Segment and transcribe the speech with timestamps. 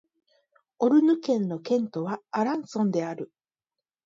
[0.79, 3.31] オルヌ県の県都はアランソンである